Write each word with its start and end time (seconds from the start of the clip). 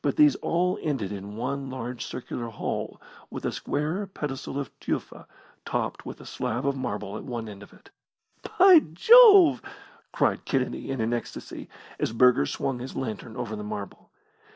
But 0.00 0.16
these 0.16 0.34
all 0.42 0.76
ended 0.82 1.12
in 1.12 1.36
one 1.36 1.70
large 1.70 2.04
circular 2.04 2.48
hall 2.48 3.00
with 3.30 3.44
a 3.44 3.52
square 3.52 4.06
pedestal 4.08 4.58
of 4.58 4.76
tufa 4.80 5.28
topped 5.64 6.04
with 6.04 6.20
a 6.20 6.26
slab 6.26 6.66
of 6.66 6.76
marble 6.76 7.16
at 7.16 7.22
one 7.22 7.48
end 7.48 7.62
of 7.62 7.72
it. 7.72 7.90
"By 8.58 8.80
Jove!" 8.80 9.62
cried 10.10 10.44
Kennedy 10.46 10.90
in 10.90 11.00
an 11.00 11.12
ecstasy, 11.12 11.68
as 12.00 12.10
Burger 12.10 12.44
swung 12.46 12.80
his 12.80 12.96
lantern 12.96 13.36
over 13.36 13.54
the 13.54 13.62
marble. 13.62 14.10